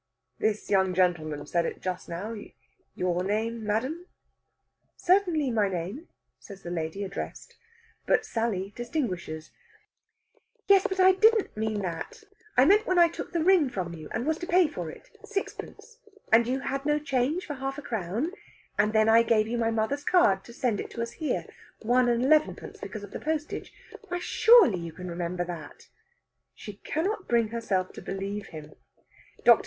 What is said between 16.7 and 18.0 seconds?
no change for half a